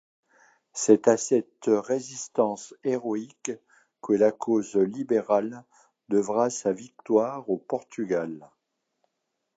[0.73, 3.51] C'est à cette résistance héroïque
[4.01, 5.63] que la cause libérale
[6.09, 8.49] devra sa victoire au Portugal.